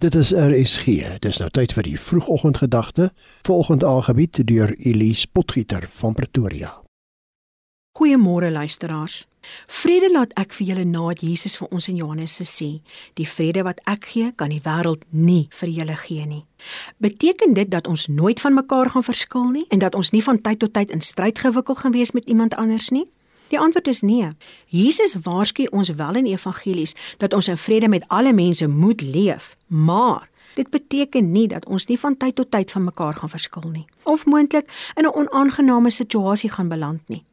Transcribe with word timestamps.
Dit 0.00 0.14
is 0.14 0.32
RSG. 0.32 0.84
Dis 1.20 1.38
nou 1.42 1.50
tyd 1.52 1.74
vir 1.76 1.84
die 1.84 1.98
vroegoggendgedagte, 2.00 3.10
volgende 3.44 3.84
aangebied 3.86 4.38
deur 4.48 4.72
Elise 4.78 5.28
Potgieter 5.28 5.84
van 5.92 6.14
Pretoria. 6.16 6.70
Goeiemôre 7.98 8.48
luisteraars. 8.50 9.26
Vrede 9.66 10.08
laat 10.12 10.32
ek 10.40 10.56
vir 10.56 10.70
julle 10.70 10.86
na 10.88 11.02
wat 11.10 11.20
Jesus 11.20 11.58
vir 11.60 11.68
ons 11.68 11.90
in 11.92 12.00
Johannes 12.00 12.38
sê. 12.48 12.70
Die 13.20 13.28
vrede 13.28 13.66
wat 13.68 13.84
ek 13.84 14.08
gee, 14.14 14.32
kan 14.32 14.48
die 14.48 14.62
wêreld 14.64 15.04
nie 15.12 15.50
vir 15.60 15.68
julle 15.68 16.00
gee 16.06 16.24
nie. 16.24 16.46
Beteken 16.96 17.52
dit 17.52 17.68
dat 17.68 17.84
ons 17.84 18.08
nooit 18.08 18.40
van 18.40 18.56
mekaar 18.56 18.94
gaan 18.96 19.04
verskil 19.04 19.52
nie 19.52 19.66
en 19.68 19.84
dat 19.84 19.94
ons 20.00 20.14
nie 20.16 20.24
van 20.24 20.40
tyd 20.40 20.64
tot 20.64 20.72
tyd 20.72 20.96
in 20.96 21.04
stryd 21.04 21.44
gewikkel 21.44 21.76
gaan 21.76 21.92
wees 21.92 22.16
met 22.16 22.24
iemand 22.24 22.56
anders 22.56 22.88
nie? 22.88 23.04
Die 23.50 23.58
antwoord 23.58 23.88
is 23.90 24.00
nee. 24.00 24.28
Jesus 24.66 25.16
waarsku 25.22 25.66
ons 25.74 25.88
wel 25.98 26.14
in 26.14 26.26
evangelies 26.30 26.94
dat 27.18 27.34
ons 27.34 27.48
in 27.48 27.58
vrede 27.58 27.88
met 27.88 28.04
alle 28.06 28.32
mense 28.32 28.68
moet 28.68 29.02
leef, 29.02 29.56
maar 29.66 30.28
dit 30.54 30.70
beteken 30.70 31.32
nie 31.32 31.48
dat 31.48 31.66
ons 31.66 31.86
nie 31.86 31.98
van 31.98 32.16
tyd 32.16 32.34
tot 32.38 32.50
tyd 32.50 32.70
van 32.70 32.84
mekaar 32.84 33.14
gaan 33.14 33.30
verskil 33.32 33.70
nie 33.70 33.86
of 34.02 34.26
moontlik 34.26 34.70
in 34.94 35.06
'n 35.06 35.14
onaangename 35.14 35.90
situasie 35.90 36.50
gaan 36.50 36.68
beland 36.68 37.00
nie. 37.08 37.24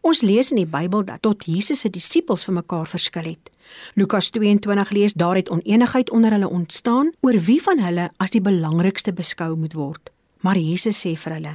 Ons 0.00 0.20
lees 0.20 0.50
in 0.50 0.56
die 0.56 0.70
Bybel 0.70 1.04
dat 1.04 1.22
tot 1.22 1.44
Jesus 1.44 1.80
se 1.80 1.90
disippels 1.90 2.44
van 2.44 2.54
mekaar 2.54 2.86
verskil 2.86 3.24
het. 3.24 3.50
Lukas 3.94 4.30
22 4.30 4.90
lees 4.90 5.12
daar 5.12 5.36
het 5.36 5.50
onenigheid 5.50 6.10
onder 6.10 6.30
hulle 6.30 6.48
ontstaan 6.48 7.12
oor 7.20 7.40
wie 7.40 7.62
van 7.62 7.78
hulle 7.78 8.10
as 8.16 8.30
die 8.30 8.40
belangrikste 8.40 9.12
beskou 9.12 9.56
moet 9.56 9.72
word. 9.72 10.13
Maar 10.44 10.58
Jesus 10.60 10.98
sê 11.00 11.14
vir 11.16 11.32
hulle: 11.38 11.52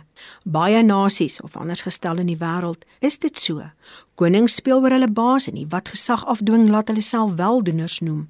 Baie 0.50 0.82
nasies 0.84 1.38
of 1.46 1.58
anders 1.58 1.84
gestel 1.86 2.18
in 2.24 2.30
die 2.32 2.40
wêreld 2.42 2.88
is 3.06 3.20
dit 3.22 3.38
so. 3.38 3.62
Konings 4.18 4.56
speel 4.58 4.82
oor 4.82 4.96
hulle 4.96 5.12
baas 5.14 5.46
en 5.48 5.60
die 5.60 5.68
wat 5.70 5.92
gesag 5.94 6.24
afdwing 6.34 6.66
laat 6.74 6.90
hulle 6.90 7.06
self 7.06 7.36
weldoeners 7.38 8.00
noem. 8.02 8.26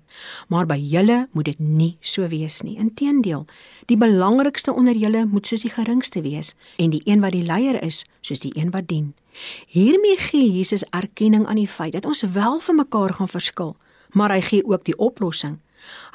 Maar 0.52 0.68
by 0.68 0.76
julle 0.76 1.22
moet 1.32 1.48
dit 1.48 1.64
nie 1.64 1.94
so 2.02 2.28
wees 2.28 2.60
nie. 2.68 2.76
Inteendeel, 2.76 3.48
die 3.88 3.98
belangrikste 3.98 4.76
onder 4.76 5.00
julle 5.00 5.24
moet 5.32 5.48
soos 5.48 5.64
die 5.64 5.72
geringste 5.72 6.26
wees 6.28 6.54
en 6.76 6.92
die 6.92 7.02
een 7.08 7.24
wat 7.24 7.38
die 7.38 7.48
leier 7.48 7.80
is, 7.80 8.04
soos 8.20 8.44
die 8.44 8.52
een 8.60 8.76
wat 8.76 8.92
dien. 8.92 9.14
Hiermee 9.72 10.20
gee 10.20 10.52
Jesus 10.60 10.84
erkenning 10.92 11.48
aan 11.48 11.64
die 11.64 11.72
feit 11.72 11.96
dat 11.96 12.06
ons 12.06 12.28
wel 12.36 12.60
vir 12.60 12.82
mekaar 12.84 13.16
gaan 13.16 13.32
verskil, 13.32 13.78
maar 14.12 14.36
hy 14.36 14.44
gee 14.44 14.68
ook 14.68 14.84
die 14.84 15.00
oplossing. 15.00 15.62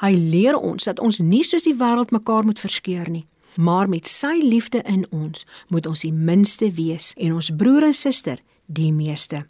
Hy 0.05 0.13
leer 0.13 0.53
ons 0.53 0.85
dat 0.85 1.01
ons 1.01 1.17
nie 1.17 1.41
soos 1.43 1.65
die 1.65 1.79
wêreld 1.79 2.13
mekaar 2.13 2.45
moet 2.45 2.61
verskeur 2.61 3.09
nie 3.09 3.25
maar 3.55 3.89
met 3.89 4.07
sy 4.07 4.39
liefde 4.41 4.81
in 4.83 5.05
ons 5.09 5.45
moet 5.67 5.85
ons 5.85 6.01
die 6.01 6.13
minste 6.13 6.71
wees 6.71 7.13
en 7.17 7.33
ons 7.33 7.51
broer 7.55 7.83
en 7.83 7.93
suster 7.93 8.39
die 8.65 8.91
meeste. 8.91 9.45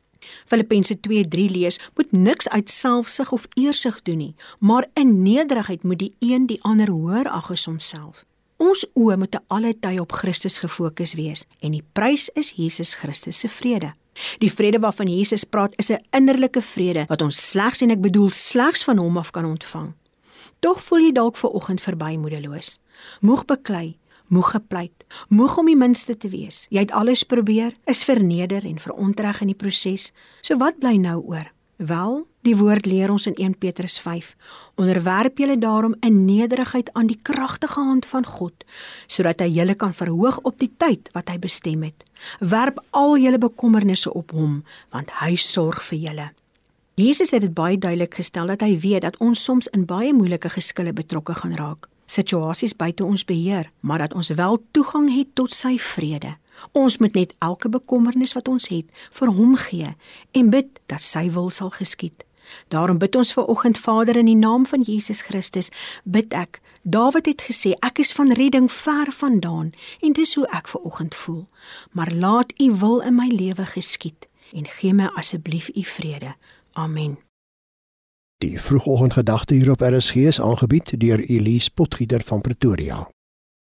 Filippense 0.46 0.98
2:3 1.08 1.50
lees: 1.52 1.80
Moet 1.96 2.12
niks 2.12 2.50
uit 2.50 2.70
selfsug 2.70 3.32
of 3.32 3.48
eersug 3.54 4.02
doen 4.02 4.18
nie, 4.18 4.36
maar 4.60 4.88
in 4.94 5.22
nederigheid 5.22 5.84
moet 5.84 6.00
die 6.00 6.16
een 6.20 6.46
die 6.46 6.62
ander 6.64 6.90
hoër 6.90 7.30
ag 7.30 7.52
as 7.52 7.66
homself. 7.66 8.26
Ons 8.58 8.86
oë 8.94 9.18
moet 9.18 9.32
te 9.32 9.40
alle 9.48 9.74
tye 9.80 10.00
op 10.00 10.12
Christus 10.12 10.58
gefokus 10.64 11.14
wees 11.14 11.46
en 11.60 11.72
die 11.72 11.84
prys 11.94 12.30
is 12.40 12.54
Jesus 12.56 12.94
Christus 12.96 13.40
se 13.40 13.50
vrede. 13.50 13.94
Die 14.40 14.52
vrede 14.52 14.80
waarvan 14.80 15.12
Jesus 15.12 15.44
praat 15.44 15.74
is 15.78 15.92
'n 15.92 16.00
innerlike 16.12 16.62
vrede 16.62 17.06
wat 17.08 17.22
ons 17.22 17.50
slegs 17.50 17.82
en 17.82 17.92
ek 17.92 18.02
bedoel 18.02 18.30
slegs 18.30 18.84
van 18.84 18.98
hom 18.98 19.18
af 19.18 19.32
kan 19.32 19.46
ontvang. 19.46 19.94
Tog 20.60 20.82
voel 20.84 21.08
jy 21.08 21.12
dalk 21.16 21.38
ver 21.38 21.50
oggend 21.50 21.82
verby 21.82 22.16
moedeloos. 22.18 22.80
Moeg 23.22 23.46
beklei, 23.46 23.98
moeg 24.28 24.52
gepleit, 24.56 25.06
moeg 25.30 25.58
om 25.58 25.68
die 25.70 25.78
minste 25.78 26.18
te 26.18 26.30
wees. 26.30 26.66
Jy 26.70 26.88
het 26.88 26.96
alles 26.96 27.24
probeer, 27.24 27.76
is 27.86 28.06
verneder 28.08 28.66
en 28.66 28.80
verontreg 28.82 29.42
in 29.42 29.54
die 29.54 29.60
proses. 29.60 30.12
So 30.42 30.58
wat 30.62 30.80
bly 30.82 30.96
nou 31.02 31.20
oor? 31.22 31.52
Wel, 31.76 32.22
die 32.48 32.56
woord 32.56 32.86
leer 32.88 33.12
ons 33.12 33.26
in 33.28 33.36
1 33.36 33.58
Petrus 33.60 33.98
5: 34.00 34.30
Onderwerp 34.80 35.38
julle 35.38 35.58
daarom 35.60 35.96
in 36.00 36.24
nederigheid 36.26 36.94
aan 36.94 37.10
die 37.12 37.20
kragtige 37.22 37.84
hand 37.84 38.06
van 38.06 38.26
God, 38.26 38.64
sodat 39.08 39.44
hy 39.44 39.50
julle 39.52 39.76
kan 39.76 39.94
verhoog 39.94 40.40
op 40.48 40.56
die 40.60 40.72
tyd 40.78 41.12
wat 41.12 41.30
hy 41.30 41.36
bestem 41.40 41.84
het. 41.84 42.08
Werp 42.40 42.80
al 42.96 43.18
julle 43.20 43.42
bekommernisse 43.44 44.14
op 44.14 44.32
hom, 44.32 44.64
want 44.96 45.12
hy 45.20 45.36
sorg 45.36 45.84
vir 45.84 46.00
julle. 46.00 46.32
Jesus 46.96 47.32
het 47.32 47.42
dit 47.42 47.54
baie 47.54 47.78
duidelik 47.78 48.14
gestel 48.16 48.48
dat 48.48 48.62
hy 48.64 48.78
weet 48.80 49.02
dat 49.04 49.18
ons 49.20 49.44
soms 49.44 49.68
in 49.76 49.84
baie 49.86 50.14
moeilike 50.16 50.48
geskille 50.50 50.94
betrokke 50.96 51.34
gaan 51.36 51.56
raak. 51.60 51.90
Situasies 52.08 52.76
buite 52.76 53.04
ons 53.04 53.26
beheer, 53.28 53.68
maar 53.80 54.00
dat 54.00 54.14
ons 54.14 54.30
wel 54.30 54.62
toegang 54.72 55.10
het 55.12 55.28
tot 55.36 55.52
sy 55.54 55.76
vrede. 55.76 56.38
Ons 56.72 56.98
moet 57.04 57.14
net 57.14 57.34
elke 57.44 57.70
bekommernis 57.70 58.32
wat 58.38 58.48
ons 58.48 58.70
het 58.72 58.88
vir 59.12 59.34
hom 59.36 59.58
gee 59.60 59.92
en 60.32 60.54
bid 60.56 60.80
dat 60.88 61.04
sy 61.04 61.28
wil 61.36 61.50
sal 61.50 61.74
geskied. 61.76 62.24
Daarom 62.72 62.98
bid 62.98 63.16
ons 63.20 63.34
ver 63.36 63.44
oggend 63.52 63.78
Vader 63.78 64.16
in 64.16 64.32
die 64.32 64.40
naam 64.40 64.64
van 64.66 64.88
Jesus 64.88 65.26
Christus, 65.28 65.74
bid 66.04 66.32
ek. 66.32 66.62
Dawid 66.82 67.28
het 67.28 67.44
gesê 67.44 67.76
ek 67.84 68.00
is 68.00 68.16
van 68.16 68.32
redding 68.32 68.72
ver 68.72 69.12
vandaan 69.12 69.74
en 70.00 70.16
dis 70.16 70.38
hoe 70.40 70.48
ek 70.48 70.72
ver 70.72 70.88
oggend 70.88 71.16
voel. 71.16 71.44
Maar 71.92 72.16
laat 72.16 72.56
u 72.56 72.72
wil 72.72 73.02
in 73.04 73.20
my 73.20 73.28
lewe 73.28 73.66
geskied 73.76 74.30
en 74.56 74.70
gee 74.80 74.94
my 74.94 75.10
asseblief 75.20 75.68
u 75.76 75.84
vrede. 75.84 76.38
Amen. 76.78 77.18
Die 78.38 78.60
vroegoggendgedagte 78.60 79.54
hier 79.54 79.72
op 79.72 79.82
RSG 79.82 80.16
is 80.16 80.42
aangebied 80.42 81.00
deur 81.00 81.20
Elise 81.20 81.72
Potgieter 81.74 82.22
van 82.24 82.42
Pretoria. 82.42 83.15